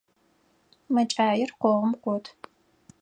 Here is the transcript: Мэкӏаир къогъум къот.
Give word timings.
Мэкӏаир 0.93 1.51
къогъум 1.59 1.91
къот. 2.03 2.25